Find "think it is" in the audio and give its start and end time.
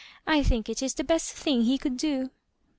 0.41-0.95